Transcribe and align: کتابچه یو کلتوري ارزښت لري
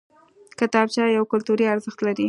کتابچه 0.59 1.03
یو 1.17 1.23
کلتوري 1.31 1.65
ارزښت 1.73 1.99
لري 2.07 2.19